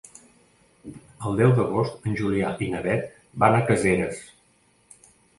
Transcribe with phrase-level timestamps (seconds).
[1.31, 3.11] El deu d'agost en Julià i na Beth
[3.43, 4.23] van a Caseres.